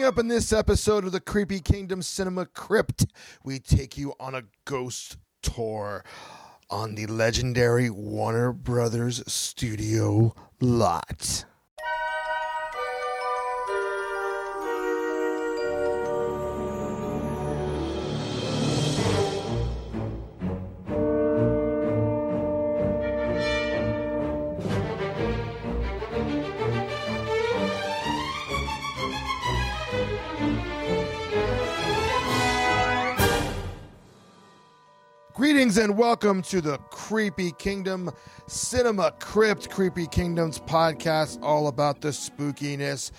[0.00, 3.04] Coming up in this episode of the Creepy Kingdom Cinema Crypt,
[3.44, 6.02] we take you on a ghost tour
[6.70, 11.44] on the legendary Warner Brothers studio lot.
[35.50, 38.12] Greetings and welcome to the Creepy Kingdom
[38.46, 43.10] Cinema Crypt Creepy Kingdoms podcast, all about the spookiness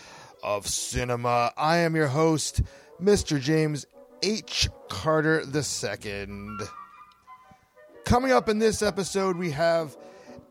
[0.42, 1.52] of cinema.
[1.58, 2.62] I am your host,
[3.04, 3.38] Mr.
[3.38, 3.86] James
[4.24, 4.70] H.
[4.88, 6.58] Carter II.
[8.06, 9.98] Coming up in this episode, we have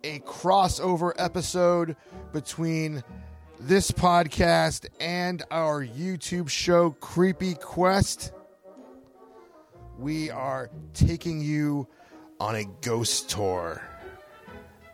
[0.05, 1.97] a crossover episode
[2.35, 3.03] between
[3.59, 8.33] this podcast and our YouTube show, Creepy Quest
[10.01, 11.87] we are taking you
[12.41, 13.83] on a ghost tour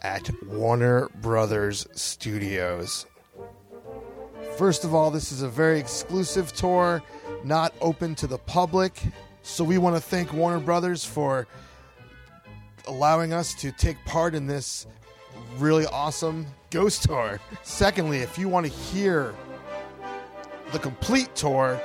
[0.02, 3.06] at Warner Brothers Studios.
[4.58, 7.04] First of all, this is a very exclusive tour,
[7.44, 9.00] not open to the public.
[9.42, 11.46] So we want to thank Warner Brothers for
[12.88, 14.88] allowing us to take part in this
[15.58, 17.38] really awesome ghost tour.
[17.62, 19.36] Secondly, if you want to hear
[20.72, 21.80] the complete tour,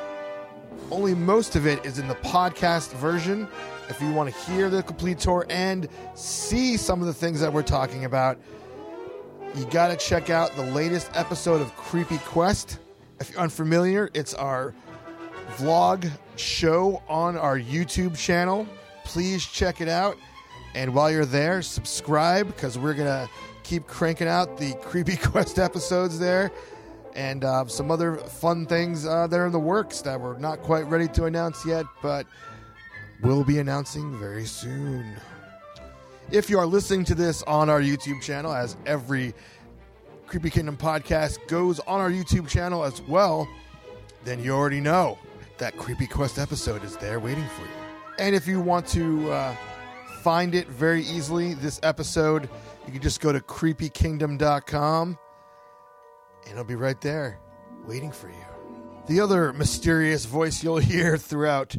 [0.92, 3.48] only most of it is in the podcast version.
[3.90, 7.52] If you want to hear the complete tour and see some of the things that
[7.52, 8.40] we're talking about,
[9.56, 12.80] you got to check out the latest episode of Creepy Quest.
[13.20, 14.74] If you're unfamiliar, it's our
[15.58, 18.68] vlog show on our YouTube channel.
[19.04, 20.18] Please check it out.
[20.74, 23.30] And while you're there, subscribe because we're going to
[23.64, 26.52] keep cranking out the Creepy Quest episodes there
[27.16, 30.62] and uh, some other fun things uh, that are in the works that we're not
[30.62, 32.26] quite ready to announce yet, but
[33.22, 35.16] we'll be announcing very soon.
[36.32, 39.34] If you are listening to this on our YouTube channel, as every
[40.28, 43.50] Creepy Kingdom podcast goes on our YouTube channel as well,
[44.24, 45.18] then you already know
[45.58, 47.68] that Creepy Quest episode is there waiting for you.
[48.18, 49.56] And if you want to uh,
[50.22, 52.50] find it very easily, this episode,
[52.86, 55.18] you can just go to creepykingdom.com
[56.44, 57.40] and it'll be right there
[57.86, 58.36] waiting for you.
[59.08, 61.76] The other mysterious voice you'll hear throughout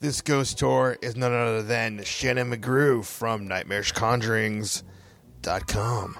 [0.00, 6.16] this ghost tour is none other than Shannon McGrew from NightmarishConjurings.com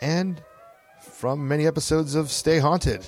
[0.00, 0.42] and
[1.00, 3.04] from many episodes of Stay Haunted,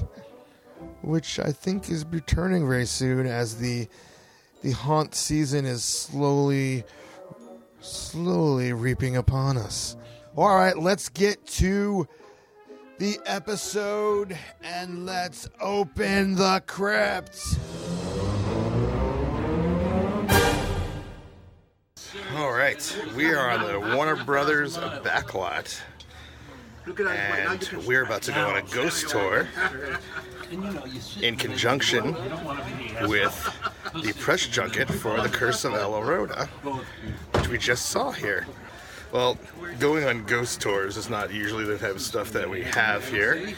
[1.02, 3.88] which I think is returning very soon as the
[4.62, 6.82] the haunt season is slowly
[7.80, 9.96] slowly reaping upon us.
[10.36, 12.08] All right, let's get to
[12.98, 17.56] the episode and let's open the crypt.
[22.36, 25.80] All right, we are on the Warner Brothers backlot,
[26.86, 29.46] and we're about to go on a ghost tour
[31.22, 32.14] in conjunction
[33.02, 33.54] with
[33.94, 36.48] the press junket for The Curse of El Llorona,
[37.36, 38.46] which we just saw here.
[39.12, 39.38] Well,
[39.78, 43.54] going on ghost tours is not usually the type of stuff that we have here.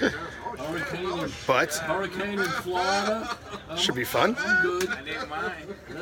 [1.46, 3.36] But Hurricane in Florida.
[3.76, 4.34] should be fun.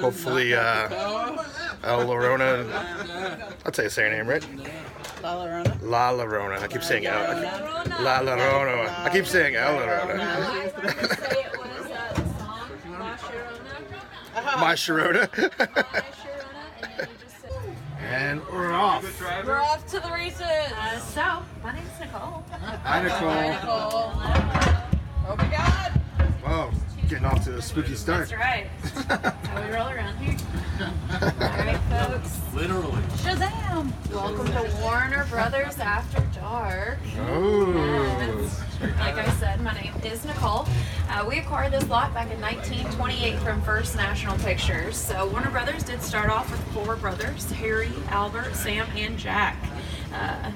[0.01, 0.89] Hopefully, uh,
[1.85, 2.67] El Llorona.
[3.65, 4.45] I'll tell you, say your name right.
[5.23, 5.83] La Llorona.
[5.83, 6.61] La Llorona.
[6.61, 7.15] I keep saying El.
[8.03, 9.05] La Llorona.
[9.05, 10.19] I keep saying El Llorona.
[14.35, 14.81] I was
[18.29, 19.03] and we're off.
[19.47, 20.43] We're off to the races.
[20.43, 22.45] Uh, so, my name's Nicole.
[22.51, 23.31] Hi, Nicole.
[23.53, 24.13] Nicole.
[25.27, 25.93] Oh my God.
[26.45, 26.71] Whoa,
[27.09, 28.29] getting off to a spooky start.
[28.29, 28.67] That's right.
[29.47, 30.37] How we roll around here.
[30.81, 30.87] All
[31.41, 32.39] right, folks.
[32.55, 33.03] Literally.
[33.17, 33.91] Shazam!
[34.13, 36.99] Welcome to Warner Brothers After Dark.
[37.19, 38.65] Oh.
[39.01, 40.69] Like I said, my name is Nicole.
[41.09, 44.97] Uh, we acquired this lot back in 1928 from First National Pictures.
[44.97, 49.57] So Warner Brothers did start off with four brothers: Harry, Albert, Sam, and Jack.
[50.15, 50.53] Uh,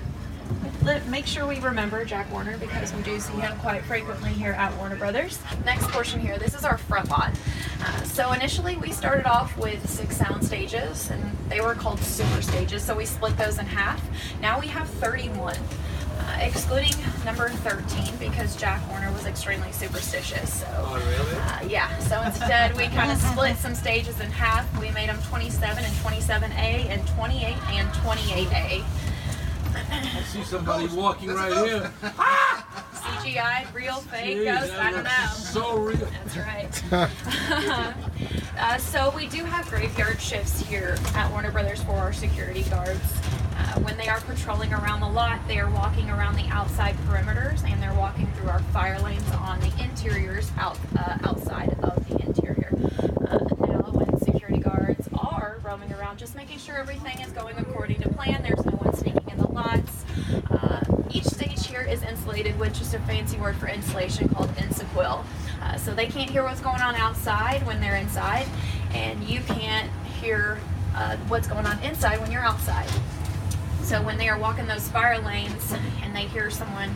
[0.85, 4.53] let, make sure we remember Jack Warner because we do see him quite frequently here
[4.53, 5.39] at Warner Brothers.
[5.65, 7.33] Next portion here, this is our front lot.
[7.81, 12.43] Uh, so initially we started off with six sound stages and they were called super
[12.43, 14.01] stages, so we split those in half.
[14.41, 15.57] Now we have 31.
[16.19, 16.93] Uh, excluding
[17.25, 20.61] number 13 because Jack Warner was extremely superstitious.
[20.61, 21.37] So, Oh, really?
[21.41, 24.65] uh, yeah, so instead we kind of split some stages in half.
[24.81, 28.85] We made them 27 and 27A and 28 and 28A.
[29.75, 31.93] I see somebody walking right here.
[32.03, 35.27] CG CGI, real, fake, Jeez, ghost, I don't know.
[35.35, 36.09] So real.
[36.25, 36.93] That's right.
[38.59, 43.01] uh, so we do have graveyard shifts here at Warner Brothers for our security guards.
[43.57, 47.65] Uh, when they are patrolling around the lot, they are walking around the outside perimeters
[47.65, 52.19] and they're walking through our fire lanes on the interiors out uh, outside of the
[52.25, 52.73] interior.
[53.29, 57.99] Uh, now, when security guards are roaming around, just making sure everything is going according
[57.99, 58.43] to plan.
[58.43, 60.05] There's no one sneaking in the lots.
[60.51, 65.25] Uh, each stage here is insulated which is a fancy word for insulation called Insequil.
[65.63, 68.47] Uh, so they can't hear what's going on outside when they're inside,
[68.93, 69.91] and you can't
[70.21, 70.61] hear
[70.95, 72.91] uh, what's going on inside when you're outside.
[73.81, 75.73] So when they are walking those fire lanes
[76.03, 76.95] and they hear someone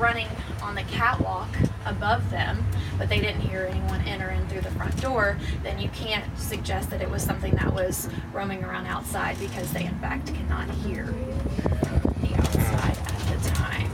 [0.00, 0.26] running
[0.64, 1.46] on the catwalk
[1.86, 2.64] above them,
[2.98, 7.00] but they didn't hear anyone entering through the front door, then you can't suggest that
[7.00, 12.34] it was something that was roaming around outside because they in fact cannot hear the
[12.36, 12.96] outside
[13.32, 13.90] at the time.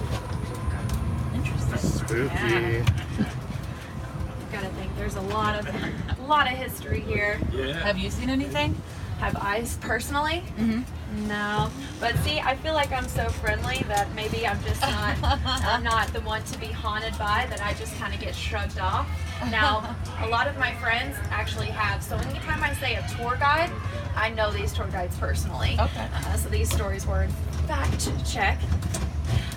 [1.34, 1.78] Interesting.
[1.78, 2.34] Spooky.
[2.34, 2.84] Yeah.
[4.52, 7.40] Gotta think there's a lot of a lot of history here.
[7.52, 7.72] Yeah.
[7.74, 8.76] Have you seen anything?
[9.18, 10.42] Have I personally?
[10.58, 10.82] Mm-hmm.
[11.12, 11.70] No,
[12.00, 15.17] but see, I feel like I'm so friendly that maybe I'm just not.
[15.23, 17.47] I'm not the one to be haunted by.
[17.50, 19.06] That I just kind of get shrugged off.
[19.50, 22.03] Now, a lot of my friends actually have.
[22.03, 23.70] So anytime I say a tour guide,
[24.17, 25.76] I know these tour guides personally.
[25.79, 26.09] Okay.
[26.14, 27.31] Uh, so these stories were in
[27.67, 28.64] fact checked.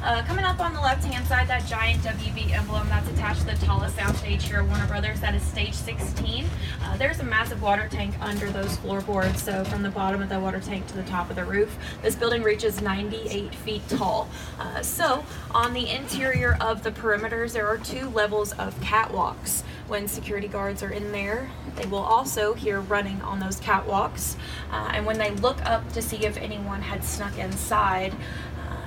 [0.03, 3.47] Uh, coming up on the left hand side, that giant WB emblem that's attached to
[3.47, 6.45] the tallest soundstage here at Warner Brothers, that is stage 16.
[6.83, 10.39] Uh, there's a massive water tank under those floorboards, so from the bottom of the
[10.39, 11.75] water tank to the top of the roof.
[12.01, 14.29] This building reaches 98 feet tall.
[14.59, 19.63] Uh, so, on the interior of the perimeters, there are two levels of catwalks.
[19.87, 24.35] When security guards are in there, they will also hear running on those catwalks.
[24.71, 28.15] Uh, and when they look up to see if anyone had snuck inside,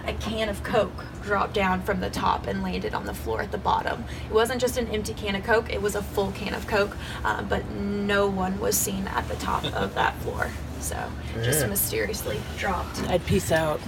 [0.08, 3.52] a can of Coke dropped down from the top and landed on the floor at
[3.52, 4.05] the bottom.
[4.28, 6.96] It wasn't just an empty can of Coke, it was a full can of Coke,
[7.25, 10.50] uh, but no one was seen at the top of that floor.
[10.81, 10.96] So
[11.43, 13.00] just mysteriously dropped.
[13.08, 13.81] I'd peace out.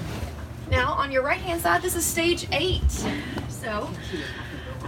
[0.70, 2.82] Now, on your right hand side, this is stage eight.
[3.48, 3.88] So,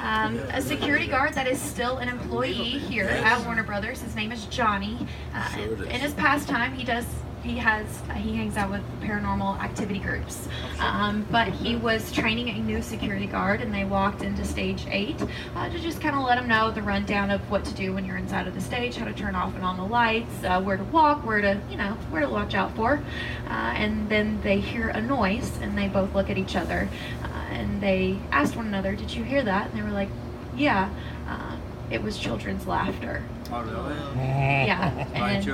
[0.00, 4.00] um, a security guard that is still an employee here at Warner Brothers.
[4.00, 5.06] His name is Johnny.
[5.34, 5.86] Uh, Sure it is.
[5.86, 7.04] in his pastime, he does.
[7.42, 10.48] He has uh, he hangs out with paranormal activity groups,
[10.78, 15.20] um, but he was training a new security guard, and they walked into stage eight
[15.56, 18.04] uh, to just kind of let him know the rundown of what to do when
[18.04, 20.76] you're inside of the stage, how to turn off and on the lights, uh, where
[20.76, 23.02] to walk, where to you know where to watch out for,
[23.48, 26.88] uh, and then they hear a noise, and they both look at each other,
[27.24, 30.10] uh, and they asked one another, "Did you hear that?" And they were like,
[30.56, 30.90] "Yeah."
[31.28, 31.56] Uh,
[31.90, 33.22] it was children's laughter.
[33.52, 33.94] Oh, really?
[34.16, 35.44] Yeah, and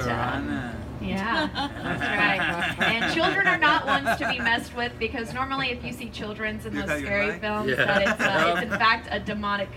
[1.01, 1.51] Bunch of run.
[1.55, 2.89] yeah, that's right.
[2.89, 6.67] And children are not ones to be messed with because normally, if you see children's
[6.67, 7.41] in those scary liked?
[7.41, 7.85] films, Yeah.
[7.85, 9.69] that it's, uh, it's in fact a demonic.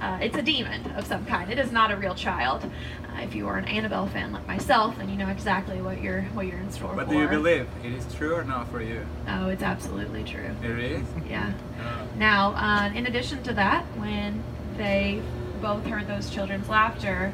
[0.00, 1.48] Uh, it's a demon of some kind.
[1.52, 2.64] It is not a real child.
[2.64, 6.22] Uh, if you are an Annabelle fan like myself, then you know exactly what you're
[6.34, 7.06] what you're in store What for.
[7.06, 7.68] But do you believe?
[7.84, 9.06] It is true or not for you?
[9.28, 10.50] Oh, it's absolutely true.
[10.64, 11.06] It is?
[11.28, 11.52] Yeah.
[11.80, 12.08] Oh.
[12.16, 14.42] Now, uh, in addition to that, when
[14.76, 15.22] they
[15.60, 17.32] both heard those children's laughter,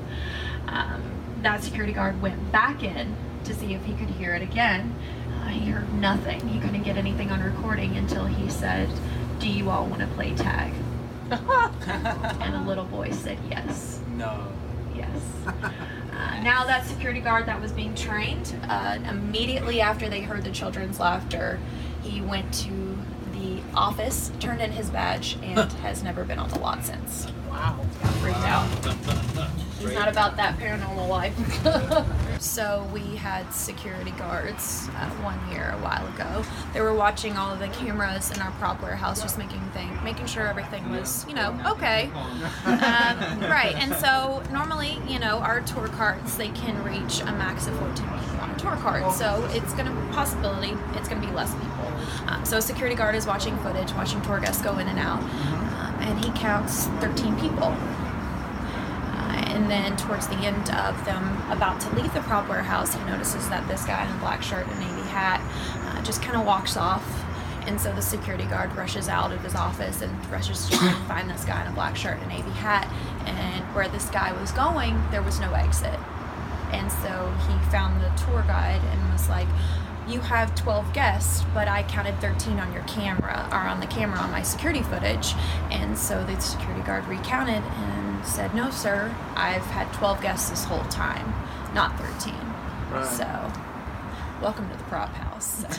[0.66, 1.02] um,
[1.40, 3.16] that security guard went back in
[3.48, 4.94] to see if he could hear it again.
[5.40, 6.46] Uh, he heard nothing.
[6.48, 8.88] He couldn't get anything on recording until he said,
[9.40, 10.72] Do you all want to play tag?
[11.30, 14.00] and a little boy said yes.
[14.16, 14.46] No.
[14.94, 15.20] Yes.
[16.18, 20.50] Uh, now that security guard that was being trained, uh, immediately after they heard the
[20.50, 21.60] children's laughter,
[22.02, 22.98] he went to
[23.34, 27.28] the office, turned in his badge, and has never been on the lot since.
[27.48, 27.78] Wow.
[28.02, 28.66] Got freaked out.
[29.78, 32.24] He's not about that paranormal life.
[32.38, 36.44] So we had security guards uh, one year a while ago.
[36.72, 40.26] They were watching all of the cameras in our prop warehouse, just making thing, making
[40.26, 42.10] sure everything was, you know, okay.
[42.64, 43.74] Um, right.
[43.76, 47.94] And so normally, you know, our tour carts they can reach a max of 14
[47.96, 49.12] people on a tour cart.
[49.14, 51.92] So it's going to possibility it's going to be less people.
[52.28, 55.20] Um, so a security guard is watching footage, watching tour guests go in and out,
[55.20, 57.74] um, and he counts 13 people.
[59.58, 63.48] And then towards the end of them about to leave the prop warehouse, he notices
[63.48, 65.40] that this guy in a black shirt and navy hat
[65.84, 67.04] uh, just kind of walks off.
[67.66, 70.76] And so the security guard rushes out of his office and rushes to
[71.08, 72.88] find this guy in a black shirt and navy hat.
[73.26, 75.98] And where this guy was going, there was no exit.
[76.70, 79.48] And so he found the tour guide and was like,
[80.06, 84.20] You have 12 guests, but I counted 13 on your camera, or on the camera
[84.20, 85.34] on my security footage.
[85.72, 87.97] And so the security guard recounted and
[88.28, 91.34] said, No, sir, I've had 12 guests this whole time,
[91.74, 92.34] not 13.
[92.90, 93.06] Right.
[93.06, 93.26] So,
[94.40, 95.60] welcome to the prop house.
[95.60, 95.68] So,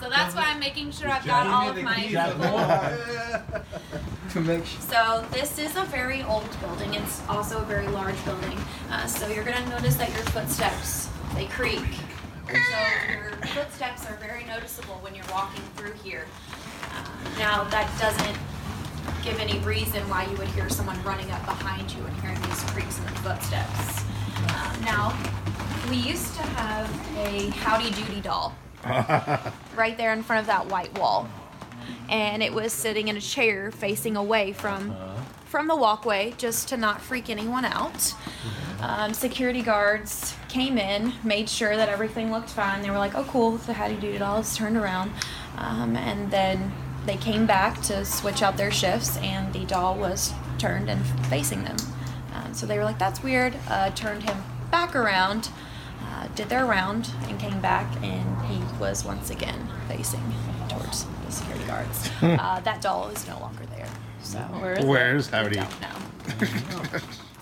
[0.00, 2.06] so that's why I'm making sure I've got all of my.
[4.30, 4.80] to make sure.
[4.80, 6.94] So this is a very old building.
[6.94, 8.58] It's also a very large building.
[8.90, 11.80] Uh, so you're gonna notice that your footsteps they creak.
[12.46, 16.24] So your footsteps are very noticeable when you're walking through here.
[17.38, 18.38] Now that doesn't
[19.22, 22.62] give any reason why you would hear someone running up behind you and hearing these
[22.70, 24.04] creaks in the footsteps.
[24.48, 25.16] Uh, now
[25.90, 28.54] we used to have a Howdy Doody doll
[29.76, 31.28] right there in front of that white wall
[32.08, 34.94] and it was sitting in a chair facing away from
[35.44, 38.14] from the walkway just to not freak anyone out.
[38.80, 42.82] Um, security guards came in, made sure that everything looked fine.
[42.82, 45.10] They were like, "Oh, cool, the Howdy Doody doll is turned around,"
[45.56, 46.72] um, and then
[47.08, 51.64] they came back to switch out their shifts, and the doll was turned and facing
[51.64, 51.76] them.
[52.34, 54.36] Um, so they were like, "That's weird." Uh, turned him
[54.70, 55.48] back around,
[56.02, 60.22] uh, did their round, and came back, and he was once again facing
[60.68, 62.10] towards the security guards.
[62.22, 63.88] uh, that doll is no longer there.
[64.22, 65.34] So where is Where's it?
[65.34, 65.56] I Howdy?
[65.56, 66.98] don't know.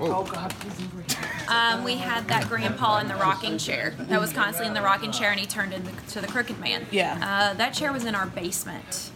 [0.00, 1.04] Oh God, he's over.
[1.48, 5.12] Um, we had that grandpa in the rocking chair that was constantly in the rocking
[5.12, 6.86] chair, and he turned into the crooked man.
[6.90, 7.18] Yeah.
[7.22, 9.10] Uh, that chair was in our basement.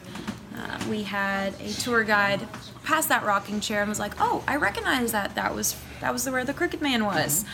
[0.57, 2.47] Uh, we had a tour guide
[2.85, 5.35] pass that rocking chair and was like, "Oh, I recognize that.
[5.35, 7.45] That was that was where the crooked man was."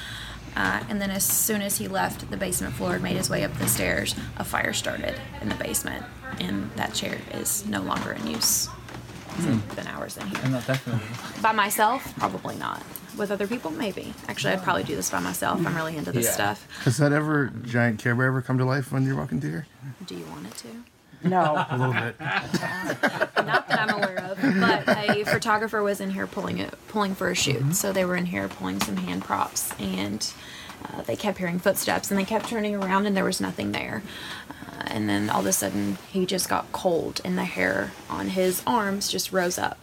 [0.56, 3.44] Uh, and then as soon as he left the basement floor and made his way
[3.44, 6.04] up the stairs, a fire started in the basement,
[6.40, 8.68] and that chair is no longer in use.
[9.40, 10.48] It's been hours in here.
[10.48, 11.06] No, definitely.
[11.40, 12.82] By myself, probably not.
[13.18, 14.14] With other people, maybe.
[14.28, 15.64] Actually, I'd probably do this by myself.
[15.66, 16.32] I'm really into this Yeah.
[16.32, 16.66] stuff.
[16.84, 19.66] Has that ever giant Care Bear ever come to life when you're walking through here?
[20.06, 20.68] Do you want it to?
[21.28, 21.66] No.
[21.70, 22.14] A little bit.
[22.20, 27.28] Not that I'm aware of, but a photographer was in here pulling it, pulling for
[27.28, 27.74] a shoot.
[27.74, 30.24] So they were in here pulling some hand props, and
[30.84, 34.02] uh, they kept hearing footsteps, and they kept turning around, and there was nothing there.
[34.48, 38.28] Uh, and then all of a sudden, he just got cold, and the hair on
[38.28, 39.78] his arms just rose up,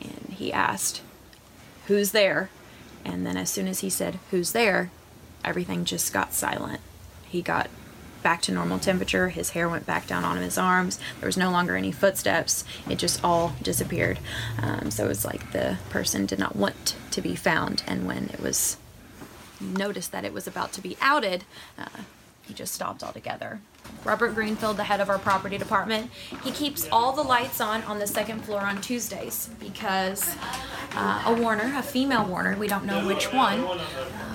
[0.00, 1.02] and he asked,
[1.86, 2.48] "Who's there?"
[3.04, 4.90] And then as soon as he said, "Who's there?"
[5.44, 6.80] everything just got silent.
[7.28, 7.68] He got
[8.22, 9.28] back to normal temperature.
[9.28, 10.98] His hair went back down on his arms.
[11.20, 12.64] There was no longer any footsteps.
[12.88, 14.18] It just all disappeared.
[14.60, 17.82] Um, so it was like the person did not want to be found.
[17.86, 18.76] And when it was
[19.60, 21.44] noticed that it was about to be outed,
[21.78, 22.02] uh,
[22.48, 23.60] he just stopped altogether.
[24.04, 26.10] Robert Greenfield, the head of our property department,
[26.42, 30.34] he keeps all the lights on on the second floor on Tuesdays because
[30.94, 33.78] uh, a Warner, a female Warner, we don't know which one, uh,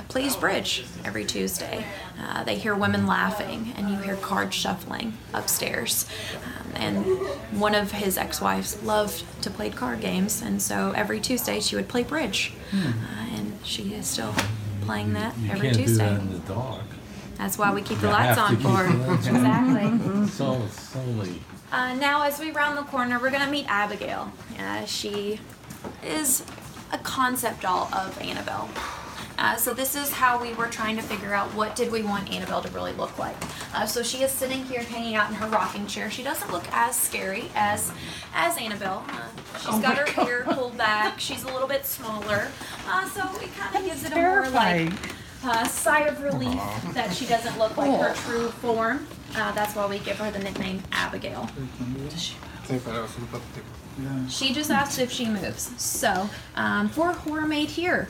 [0.09, 1.85] plays bridge every Tuesday.
[2.19, 6.05] Uh, they hear women laughing and you hear cards shuffling upstairs.
[6.45, 7.05] Um, and
[7.59, 11.87] one of his ex-wives loved to play card games, and so every Tuesday she would
[11.87, 12.93] play bridge, uh,
[13.35, 14.33] and she is still
[14.81, 16.19] playing that You every can't do Tuesday.
[17.37, 17.53] That in the dark.
[17.53, 18.87] That's why we keep the You lights have on to for.
[18.87, 19.35] keep the lights on.
[19.35, 20.27] exactly.
[20.27, 21.41] So so late.
[21.71, 24.31] Uh, now, as we round the corner, we're gonna meet Abigail.
[24.59, 25.39] Uh, she
[26.05, 26.43] is
[26.91, 28.69] a concept doll of Annabelle.
[29.39, 32.31] Uh, so this is how we were trying to figure out what did we want
[32.31, 33.35] Annabelle to really look like.
[33.73, 36.11] Uh, so she is sitting here, hanging out in her rocking chair.
[36.11, 37.91] She doesn't look as scary as
[38.35, 39.03] as Annabelle.
[39.09, 41.19] Uh, she's got her hair pulled back.
[41.19, 42.49] She's a little bit smaller.
[42.87, 44.97] Uh, so it kind of gives it a more like Terrifying.
[45.45, 46.59] Uh, sigh of relief
[46.93, 49.07] that she doesn't look like her true form.
[49.35, 51.49] Uh, that's why we give her the nickname Abigail.
[54.29, 55.71] She just asked if she moves.
[55.81, 58.07] So, um, for Horror Made Here,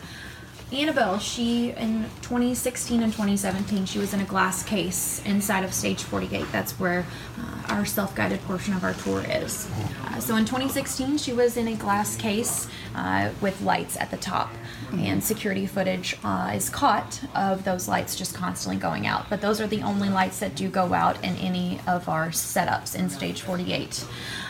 [0.72, 6.04] Annabelle, she in 2016 and 2017, she was in a glass case inside of Stage
[6.04, 6.46] 48.
[6.52, 7.06] That's where
[7.44, 9.70] uh, our self guided portion of our tour is.
[10.06, 14.18] Uh, so, in 2016, she was in a glass case uh, with lights at the
[14.18, 14.52] top.
[14.92, 19.28] And security footage uh, is caught of those lights just constantly going out.
[19.28, 22.96] But those are the only lights that do go out in any of our setups
[22.96, 24.06] in Stage 48.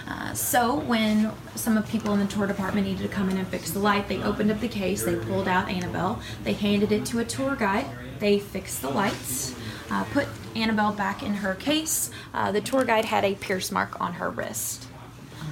[0.05, 3.47] Uh, so when some of people in the tour department needed to come in and
[3.47, 7.05] fix the light, they opened up the case, they pulled out Annabelle, they handed it
[7.05, 7.85] to a tour guide,
[8.19, 9.55] they fixed the lights,
[9.93, 12.09] uh, put Annabelle back in her case.
[12.33, 14.87] Uh, the tour guide had a pierce mark on her wrist.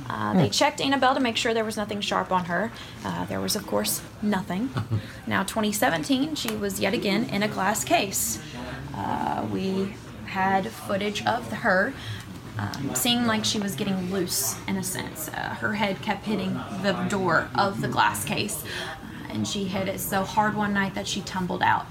[0.10, 2.72] Uh, they checked Annabelle to make sure there was nothing sharp on her.
[3.06, 4.70] Uh, there was, of course, nothing.
[5.28, 8.42] now, 2017, she was yet again in a glass case.
[8.94, 9.94] Uh, we
[10.26, 11.94] had footage of her
[12.58, 15.30] um, seeing like she was getting loose in a sense.
[15.30, 19.88] Uh, her head kept hitting the door of the glass case, uh, and she hit
[19.88, 21.86] it so hard one night that she tumbled out.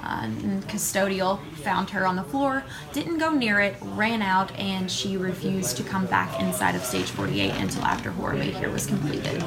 [0.00, 0.26] Uh,
[0.66, 5.76] custodial found her on the floor, didn't go near it, ran out, and she refused
[5.76, 9.42] to come back inside of stage 48 until after Horror Made Here was completed.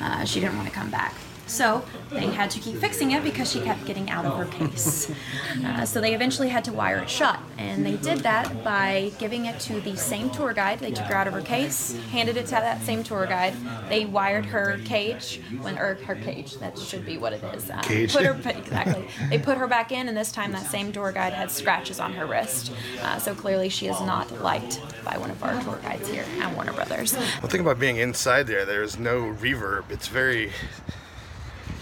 [0.00, 1.14] Uh, she didn't want to come back.
[1.50, 5.10] So they had to keep fixing it because she kept getting out of her case.
[5.64, 7.38] Uh, so they eventually had to wire it shut.
[7.58, 10.78] And they did that by giving it to the same tour guide.
[10.78, 13.54] They took her out of her case, handed it to that same tour guide.
[13.88, 17.68] They wired her cage, when, or her cage, that should be what it is.
[17.68, 18.12] Uh, Cage.
[18.12, 19.06] Put her, exactly.
[19.28, 22.12] They put her back in, and this time that same tour guide had scratches on
[22.14, 22.72] her wrist.
[23.02, 26.54] Uh, so clearly she is not liked by one of our tour guides here at
[26.54, 27.14] Warner Brothers.
[27.14, 28.64] Well, think about being inside there.
[28.64, 29.90] There's no reverb.
[29.90, 30.52] It's very,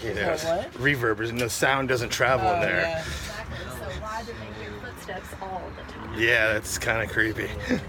[0.03, 0.73] you know, Oh, what?
[0.73, 1.17] reverb.
[1.17, 2.81] There's no sound doesn't travel in there.
[2.81, 2.99] yeah.
[2.99, 3.57] Exactly.
[3.69, 6.19] So why did they hear footsteps all the time?
[6.19, 7.49] Yeah, that's kind of creepy.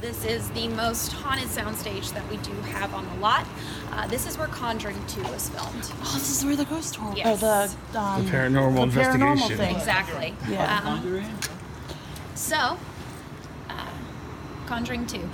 [0.00, 3.46] This is the most haunted soundstage that we do have on the lot.
[3.92, 5.90] Uh, this is where Conjuring 2 was filmed.
[6.02, 7.12] Oh, this is where the ghost tour.
[7.16, 7.42] Yes.
[7.42, 9.56] Or the, um, Paranormal the paranormal investigation.
[9.56, 9.76] thing.
[9.76, 10.34] Exactly.
[10.48, 10.80] Yeah.
[10.84, 11.24] Um,
[12.34, 12.76] so,
[13.68, 13.86] uh,
[14.66, 15.28] Conjuring 2.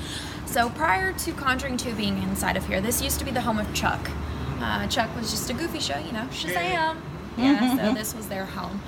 [0.46, 3.58] So, prior to Conjuring 2 being inside of here, this used to be the home
[3.58, 4.10] of Chuck.
[4.60, 6.96] Uh, Chuck was just a goofy show, you know, Shazam.
[7.36, 8.80] Yeah, so this was their home.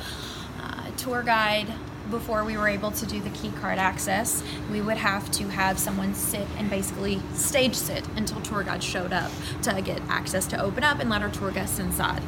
[0.61, 1.69] Uh, tour guide,
[2.11, 5.79] before we were able to do the key card access, we would have to have
[5.79, 9.31] someone sit and basically stage sit until tour guide showed up
[9.63, 12.23] to get access to open up and let our tour guests inside.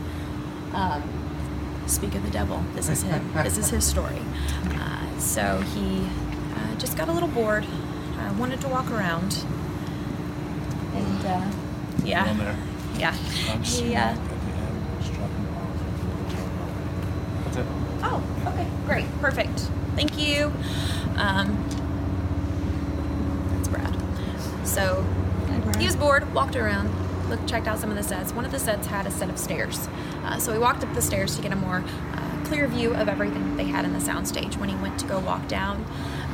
[0.75, 1.03] Um,
[1.87, 3.33] speak of the devil, this is him.
[3.43, 4.21] this is his story.
[4.67, 6.07] Uh, so he
[6.57, 9.45] uh, just got a little bored, uh, wanted to walk around,
[10.95, 11.51] and uh,
[12.05, 12.55] yeah,
[12.99, 13.13] yeah.
[13.63, 14.17] He, uh,
[17.45, 17.67] That's it.
[18.03, 19.69] Oh, okay, great, perfect.
[19.97, 20.53] Thank you.
[21.17, 21.57] Um,
[23.53, 23.97] that's Brad.
[24.67, 25.05] So
[25.79, 26.89] he was bored, walked around,
[27.29, 28.33] looked, checked out some of the sets.
[28.33, 29.89] One of the sets had a set of stairs,
[30.25, 31.83] uh, so he walked up the stairs to get a more
[32.15, 34.57] uh, clear view of everything that they had in the soundstage.
[34.59, 35.85] When he went to go walk down,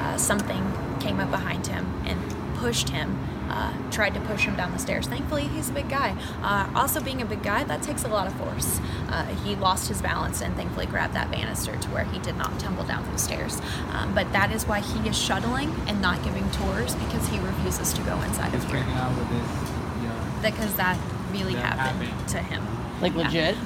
[0.00, 2.20] uh, something came up behind him and
[2.56, 3.18] pushed him.
[3.48, 5.06] Uh, tried to push him down the stairs.
[5.06, 6.16] Thankfully, he's a big guy.
[6.42, 8.80] Uh, also, being a big guy, that takes a lot of force.
[9.08, 12.58] Uh, he lost his balance and thankfully grabbed that banister to where he did not
[12.58, 13.60] tumble down the stairs.
[13.92, 17.92] Um, but that is why he is shuttling and not giving tours because he refuses
[17.94, 18.80] to go inside He's of here.
[18.80, 19.70] out with this.
[20.02, 20.40] Yeah.
[20.42, 20.98] Because that
[21.32, 22.28] really That happened happened.
[22.30, 22.66] to him.
[23.00, 23.22] Like Yeah.
[23.24, 23.56] legit?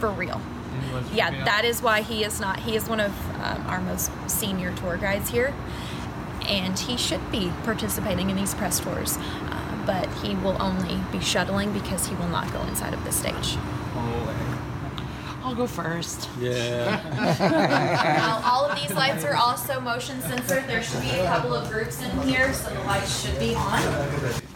[0.00, 0.40] For real.
[1.12, 1.64] Yeah, freaking that out.
[1.64, 2.60] is why he is not.
[2.60, 3.12] He is one of
[3.42, 5.52] um, our most senior tour guides here,
[6.50, 9.16] and he should be participating in these press tours.
[9.16, 13.12] Uh, but he will only be shuttling because he will not go inside of the
[13.12, 13.56] stage.
[13.94, 14.34] Oh,
[15.42, 16.28] I'll go first.
[16.40, 20.66] Now, all of these lights are also motion censored.
[20.66, 23.82] There should be a couple of groups in here, so the lights should be on.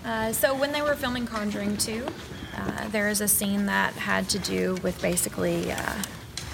[0.04, 2.06] Uh, so when they were filming Conjuring 2,
[2.56, 6.02] uh, there is a scene that had to do with basically uh,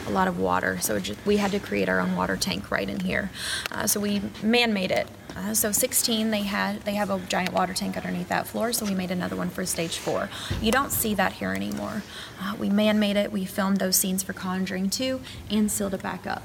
[0.07, 0.79] a lot of water.
[0.81, 3.31] So it ju- we had to create our own water tank right in here.
[3.73, 5.09] Uh, so we man-made it.
[5.37, 8.73] Uh, so 16, they had they have a giant water tank underneath that floor.
[8.73, 10.29] So we made another one for stage four.
[10.61, 12.03] You don't see that here anymore.
[12.41, 13.33] Uh, we man-made it.
[13.33, 16.43] We filmed those scenes for Conjuring 2 and sealed it back up.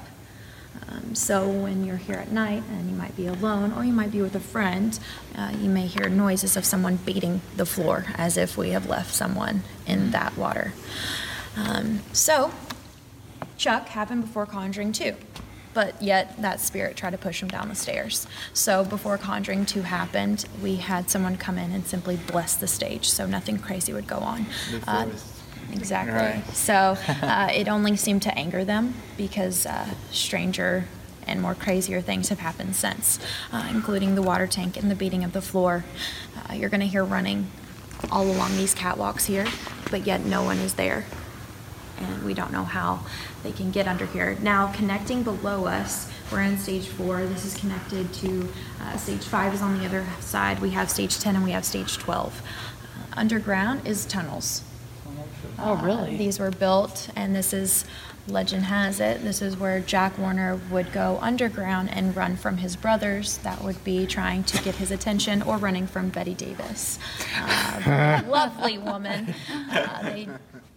[0.88, 4.12] Um, so when you're here at night and you might be alone or you might
[4.12, 4.98] be with a friend,
[5.36, 9.12] uh, you may hear noises of someone beating the floor as if we have left
[9.14, 10.72] someone in that water.
[11.56, 12.52] Um, so
[13.56, 15.14] Chuck happened before Conjuring 2,
[15.76, 18.26] but yet that spirit tried to push him down the stairs.
[18.54, 23.10] So before Conjuring 2 happened, we had someone come in and simply bless the stage
[23.10, 24.46] so nothing crazy would go on.
[24.86, 25.06] Uh,
[25.72, 26.14] Exactly.
[26.14, 26.46] Right.
[26.54, 30.86] So uh, it only seemed to anger them because uh, stranger
[31.26, 33.18] and more crazier things have happened since,
[33.52, 35.84] uh, including the water tank and the beating of the floor.
[36.48, 37.50] Uh, you're going to hear running
[38.10, 39.46] all along these catwalks here,
[39.90, 41.04] but yet no one is there.
[41.98, 43.00] And we don't know how
[43.42, 44.36] they can get under here.
[44.42, 47.24] Now, connecting below us, we're in stage four.
[47.24, 48.48] This is connected to
[48.82, 50.60] uh, stage five, is on the other side.
[50.60, 52.42] We have stage 10 and we have stage 12.
[52.42, 54.62] Uh, underground is tunnels.
[55.58, 56.16] Oh, Uh, really?
[56.18, 57.86] These were built, and this is,
[58.28, 62.76] legend has it, this is where Jack Warner would go underground and run from his
[62.76, 66.98] brothers that would be trying to get his attention or running from Bette Davis.
[67.40, 69.32] Uh, lovely woman.
[69.70, 70.28] Uh, they,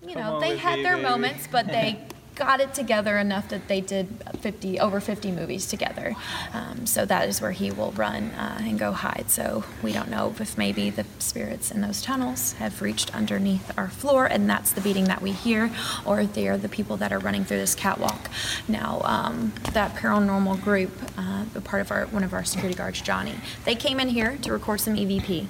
[0.10, 1.08] you know, they had me, their baby.
[1.08, 2.00] moments, but they
[2.36, 4.08] got it together enough that they did
[4.40, 6.16] 50 over 50 movies together.
[6.54, 9.26] Um, so that is where he will run uh, and go hide.
[9.30, 13.90] So we don't know if maybe the spirits in those tunnels have reached underneath our
[13.90, 15.70] floor, and that's the beating that we hear,
[16.06, 18.30] or if they are the people that are running through this catwalk.
[18.68, 23.02] Now, um, that paranormal group, uh, the part of our one of our security guards,
[23.02, 25.48] Johnny, they came in here to record some EVP.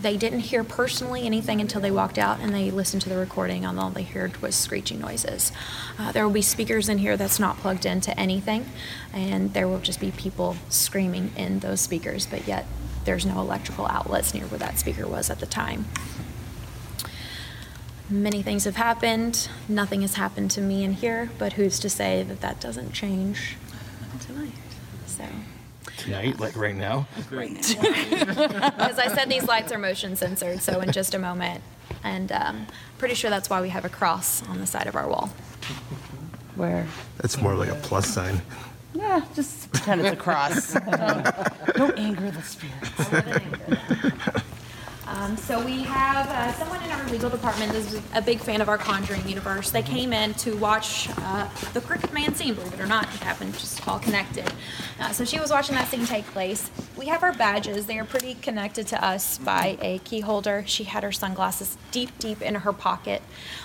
[0.00, 3.64] They didn't hear personally anything until they walked out and they listened to the recording,
[3.64, 5.52] and all they heard was screeching noises.
[5.98, 8.66] Uh, there will be speakers in here that's not plugged into anything,
[9.12, 12.66] and there will just be people screaming in those speakers, but yet
[13.04, 15.86] there's no electrical outlets near where that speaker was at the time.
[18.08, 19.48] many things have happened.
[19.68, 23.56] Nothing has happened to me in here, but who's to say that that doesn't change
[24.20, 24.52] tonight?
[25.06, 25.24] So,
[25.98, 27.06] Tonight, like right now.
[27.30, 31.62] because I said these lights are motion censored, so in just a moment,
[32.04, 32.66] and um,
[32.98, 35.28] pretty sure that's why we have a cross on the side of our wall.
[36.54, 36.86] Where?
[37.18, 38.40] That's more like a plus sign.
[38.94, 40.72] Yeah, just pretend it's a cross.
[41.74, 44.45] Don't anger the spirits.
[45.26, 48.68] Um, so we have uh, someone in our legal department is a big fan of
[48.68, 49.72] our Conjuring universe.
[49.72, 52.54] They came in to watch uh, the Crooked Man scene.
[52.54, 54.52] Believe it or not, it happened just all connected.
[55.00, 56.70] Uh, so she was watching that scene take place.
[56.96, 57.86] We have our badges.
[57.86, 60.62] They are pretty connected to us by a key holder.
[60.64, 63.20] She had her sunglasses deep, deep in her pocket.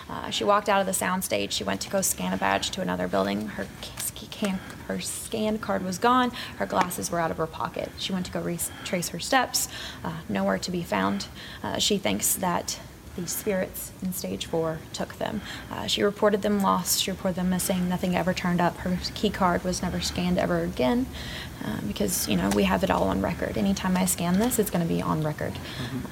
[0.09, 1.51] Uh, she walked out of the soundstage.
[1.51, 3.49] She went to go scan a badge to another building.
[3.49, 6.31] Her key can, her scan card was gone.
[6.57, 7.91] Her glasses were out of her pocket.
[7.97, 9.67] She went to go retrace her steps.
[10.03, 11.27] Uh, nowhere to be found.
[11.63, 12.79] Uh, she thinks that
[13.15, 15.41] the spirits in stage four took them.
[15.69, 17.01] Uh, she reported them lost.
[17.01, 17.89] She reported them missing.
[17.89, 18.77] Nothing ever turned up.
[18.77, 21.07] Her key card was never scanned ever again
[21.65, 23.57] uh, because, you know, we have it all on record.
[23.57, 25.53] Anytime I scan this, it's going to be on record.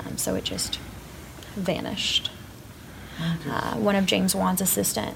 [0.05, 0.77] Um, so it just
[1.55, 2.32] vanished.
[3.49, 5.15] Uh, one of James Wan's assistant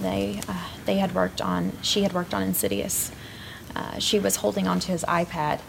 [0.00, 3.12] they uh, they had worked on she had worked on Insidious.
[3.74, 5.60] Uh, she was holding onto his iPad,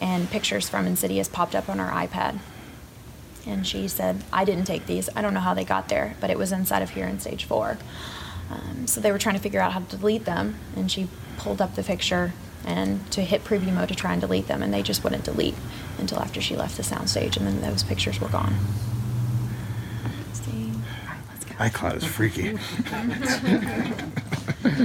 [0.00, 2.38] and pictures from Insidious popped up on her iPad.
[3.46, 5.08] And she said, "I didn't take these.
[5.16, 7.44] I don't know how they got there, but it was inside of here in stage
[7.44, 7.78] four.
[8.50, 11.60] Um, so they were trying to figure out how to delete them, and she pulled
[11.62, 12.32] up the picture
[12.64, 15.54] and to hit preview mode to try and delete them, and they just wouldn't delete
[15.98, 18.54] until after she left the soundstage, and then those pictures were gone.
[20.32, 20.72] See?
[20.74, 21.49] All right, let's go.
[21.60, 22.52] iCloud is freaky.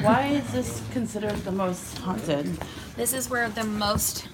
[0.01, 2.45] Why is this considered the most haunted?
[2.97, 4.27] This is where the most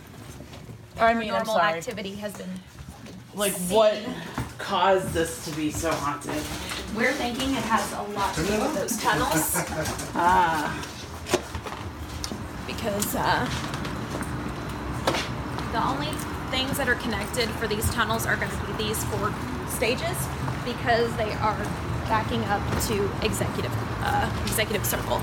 [0.98, 1.78] Or, I mean, I'm normal sorry.
[1.78, 2.50] activity has been.
[3.36, 3.96] Like, what
[4.58, 6.42] caused this to be so haunted?
[6.96, 9.54] We're thinking it has a lot to do with those tunnels
[10.16, 10.74] Ah,
[12.66, 13.46] because uh,
[15.72, 16.12] the only
[16.50, 19.32] things that are connected for these tunnels are going to be these four
[19.70, 20.18] stages
[20.66, 21.56] because they are
[22.12, 23.72] backing up to executive
[24.02, 25.22] uh, executive circle.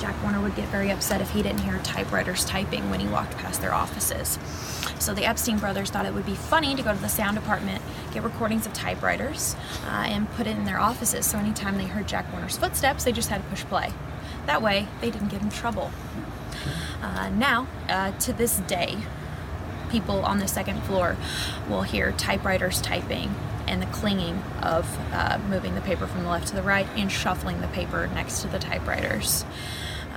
[0.00, 3.36] Jack Warner would get very upset if he didn't hear typewriters typing when he walked
[3.36, 4.36] past their offices.
[4.98, 7.82] So the Epstein brothers thought it would be funny to go to the sound department,
[8.12, 9.54] get recordings of typewriters,
[9.86, 11.24] uh, and put it in their offices.
[11.24, 13.92] So anytime they heard Jack Warner's footsteps, they just had to push play.
[14.46, 15.92] That way, they didn't get in trouble.
[17.00, 18.96] Uh, now, uh, to this day,
[19.88, 21.16] people on the second floor
[21.68, 23.34] will hear typewriters typing
[23.68, 27.12] and the clinging of uh, moving the paper from the left to the right and
[27.12, 29.44] shuffling the paper next to the typewriters.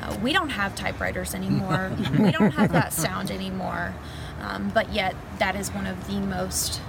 [0.02, 1.92] Uh, we don't have typewriters anymore.
[2.18, 3.94] we don't have that sound anymore.
[4.42, 6.82] Um, but yet, that is one of the most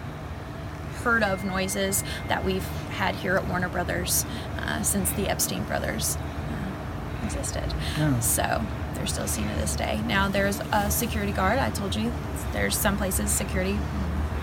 [1.03, 4.25] heard of noises that we've had here at Warner Brothers
[4.61, 7.75] uh, since the Epstein brothers uh, existed.
[8.21, 10.01] So they're still seen to this day.
[10.07, 11.59] Now there's a security guard.
[11.59, 12.13] I told you
[12.53, 13.79] there's some places security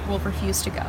[0.10, 0.82] will refuse to go.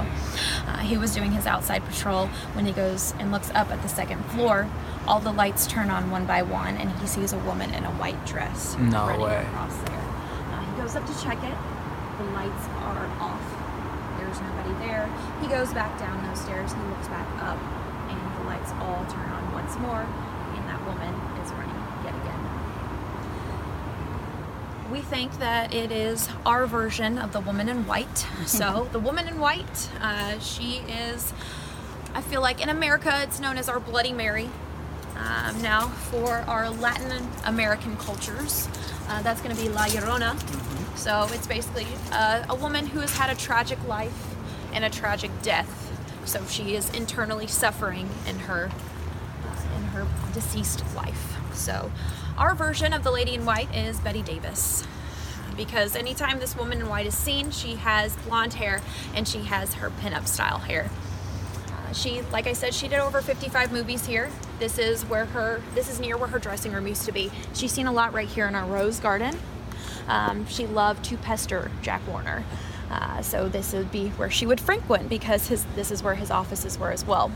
[0.67, 3.89] Uh, he was doing his outside patrol when he goes and looks up at the
[3.89, 4.69] second floor.
[5.07, 7.91] All the lights turn on one by one, and he sees a woman in a
[7.93, 9.45] white dress No running way.
[9.47, 9.99] across there.
[10.01, 11.57] Uh, he goes up to check it.
[12.19, 13.43] The lights are off.
[14.19, 15.09] There's nobody there.
[15.41, 16.73] He goes back down those stairs.
[16.73, 17.59] He looks back up,
[18.09, 21.13] and the lights all turn on once more, and that woman
[21.45, 22.41] is running yet again.
[24.91, 28.27] We think that it is our version of the woman in white.
[28.47, 31.33] So, the woman in white, uh, she is,
[32.15, 34.51] I feel like in America, it's known as our Bloody Mary.
[35.17, 38.69] Um, now, for our Latin American cultures,
[39.09, 40.35] uh, that's going to be La Llorona.
[40.97, 44.35] So it's basically uh, a woman who has had a tragic life
[44.73, 45.71] and a tragic death.
[46.25, 48.71] So she is internally suffering in her
[49.45, 51.37] uh, in her deceased life.
[51.53, 51.91] So
[52.41, 54.87] our version of the Lady in White is Bette Davis.
[55.59, 58.81] Because anytime this woman in white is seen, she has blonde hair
[59.15, 60.89] and she has her pinup style hair.
[61.69, 64.31] Uh, she, like I said, she did over 55 movies here.
[64.59, 67.31] This is where her, this is near where her dressing room used to be.
[67.53, 69.39] She's seen a lot right here in our rose garden.
[70.09, 72.43] Um, she loved to pester Jack Warner.
[72.91, 76.31] Uh, so this would be where she would frequent because his, this is where his
[76.31, 77.31] offices were as well.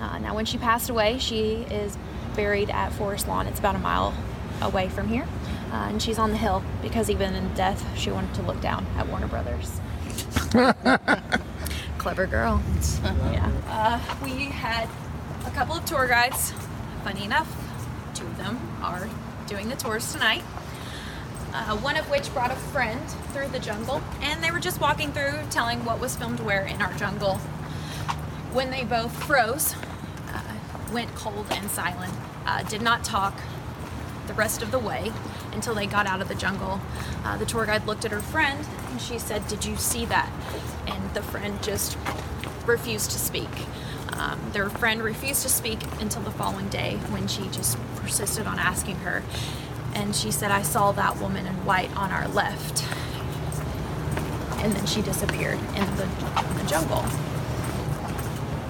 [0.00, 1.96] Uh, now, when she passed away, she is
[2.34, 3.46] buried at Forest Lawn.
[3.46, 4.14] It's about a mile
[4.60, 5.26] away from here.
[5.72, 8.86] Uh, and she's on the hill because even in death, she wanted to look down
[8.96, 9.80] at Warner Brothers.
[11.98, 12.62] Clever girl.
[13.02, 13.50] yeah.
[13.68, 14.88] Uh, we had
[15.46, 16.52] a couple of tour guides.
[17.02, 17.48] Funny enough,
[18.14, 19.08] two of them are
[19.46, 20.42] doing the tours tonight.
[21.52, 23.00] Uh, one of which brought a friend
[23.32, 26.82] through the jungle, and they were just walking through telling what was filmed where in
[26.82, 27.36] our jungle.
[28.52, 29.74] When they both froze
[30.94, 32.14] went cold and silent,
[32.46, 33.34] uh, did not talk
[34.28, 35.12] the rest of the way
[35.52, 36.80] until they got out of the jungle.
[37.24, 40.30] Uh, the tour guide looked at her friend and she said, Did you see that?
[40.86, 41.98] And the friend just
[42.64, 43.50] refused to speak.
[44.12, 48.58] Um, their friend refused to speak until the following day when she just persisted on
[48.60, 49.24] asking her.
[49.94, 52.84] And she said, I saw that woman in white on our left.
[54.62, 57.04] And then she disappeared in the, in the jungle.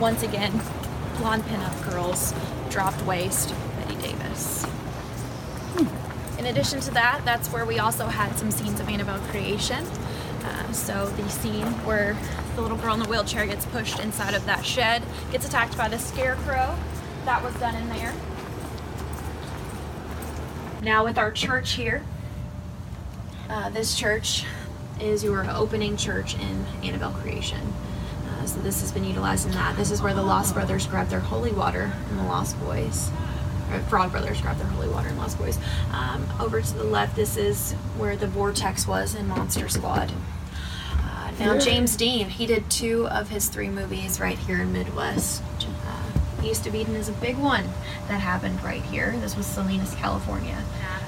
[0.00, 0.60] Once again,
[1.16, 2.34] blonde pinup girls,
[2.70, 4.66] dropped waist, Bette Davis.
[6.38, 9.84] In addition to that, that's where we also had some scenes of Annabelle creation.
[10.44, 12.16] Uh, so the scene where
[12.54, 15.88] the little girl in the wheelchair gets pushed inside of that shed, gets attacked by
[15.88, 16.76] the scarecrow,
[17.24, 18.12] that was done in there.
[20.82, 22.02] Now with our church here,
[23.48, 24.44] uh, this church
[25.00, 27.72] is your opening church in Annabelle creation.
[28.46, 29.76] So this has been utilized in that.
[29.76, 33.10] This is where the Lost Brothers grab their holy water and the Lost Boys
[33.72, 35.58] or Frog Brothers grab their holy water and Lost Boys.
[35.92, 40.12] Um, over to the left, this is where the vortex was in Monster Squad.
[40.92, 45.42] Uh, now, James Dean, he did two of his three movies right here in Midwest.
[45.86, 47.64] Uh, East of Eden is a big one
[48.08, 49.16] that happened right here.
[49.20, 50.62] This was Salinas, California.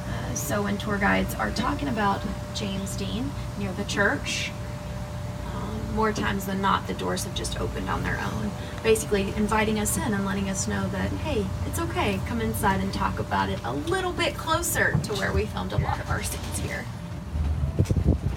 [0.09, 2.23] Uh, so when tour guides are talking about
[2.55, 4.51] James Dean near the church,
[5.97, 8.51] more times than not, the doors have just opened on their own,
[8.83, 12.93] basically inviting us in and letting us know that, hey, it's okay, come inside and
[12.93, 16.23] talk about it a little bit closer to where we filmed a lot of our
[16.23, 16.85] scenes here.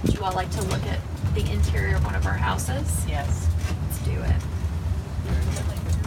[0.04, 1.00] Would you all like to look at
[1.36, 3.06] the interior of one of our houses?
[3.08, 3.48] Yes.
[3.84, 4.36] Let's do it.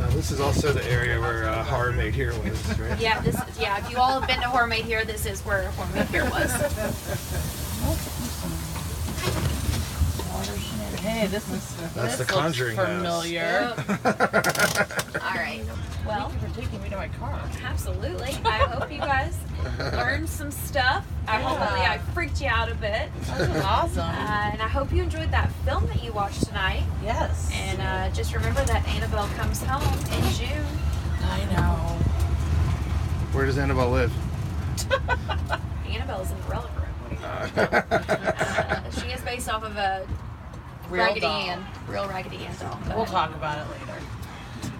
[0.01, 2.99] Uh, this is also the area where uh, Horror Made Here was, right?
[2.99, 5.43] Yeah, this is, yeah, if you all have been to Horror Made Here, this is
[5.43, 6.51] where Horror Made Here was.
[10.47, 12.97] Hey, this is That's this the Conjuring looks house.
[12.97, 13.75] familiar.
[15.21, 15.63] All right.
[16.07, 17.41] Well, Thank you for taking me to my car.
[17.65, 18.37] absolutely.
[18.45, 19.37] I hope you guys
[19.79, 21.07] learned some stuff.
[21.29, 23.09] I hopefully I freaked you out a bit.
[23.21, 24.01] This is awesome.
[24.01, 26.83] Uh, and I hope you enjoyed that film that you watched tonight.
[27.05, 27.51] yes.
[27.53, 30.67] And uh, just remember that Annabelle comes home in June.
[31.23, 31.99] I know.
[33.33, 34.13] Where does Annabelle live?
[35.89, 37.19] Annabelle's in the Relic Room.
[37.21, 40.07] What are you uh, she is based off of a
[40.90, 41.42] Real Raggedy doll.
[41.42, 42.79] Ann, real Raggedy Ann doll.
[42.85, 43.09] Go We'll ahead.
[43.09, 44.01] talk about it later.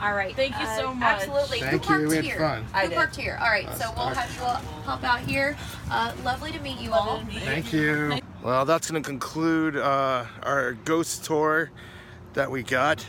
[0.01, 0.35] All right.
[0.35, 1.23] Thank you uh, so much.
[1.23, 1.61] Absolutely.
[1.61, 1.81] Thank Who you.
[2.01, 2.39] parked We had here?
[2.39, 2.67] fun.
[2.75, 2.97] I Who did.
[2.97, 3.39] parked here?
[3.41, 3.67] All right.
[3.69, 3.81] Us.
[3.81, 4.17] So we'll Us.
[4.17, 5.57] have you all help out here.
[5.91, 7.23] Uh, lovely to meet you all.
[7.45, 8.19] Thank you.
[8.43, 11.71] Well, that's going to conclude uh, our ghost tour
[12.35, 13.07] that we got.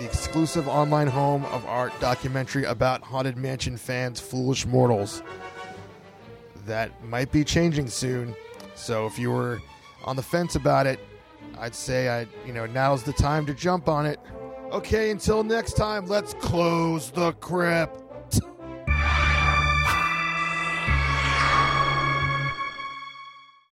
[0.00, 5.22] the exclusive online home of our documentary about Haunted Mansion fans, Foolish Mortals.
[6.66, 8.34] That might be changing soon.
[8.74, 9.60] So if you were
[10.04, 11.00] on the fence about it,
[11.58, 14.18] I'd say I, you know, now's the time to jump on it.
[14.72, 18.04] Okay, until next time, let's close the crypt.